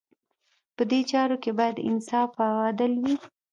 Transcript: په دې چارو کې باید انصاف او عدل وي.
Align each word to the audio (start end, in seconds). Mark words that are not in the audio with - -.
په 0.75 0.83
دې 0.91 0.99
چارو 1.11 1.35
کې 1.43 1.51
باید 1.59 1.83
انصاف 1.87 2.31
او 2.45 2.55
عدل 2.69 2.91
وي. 3.01 3.15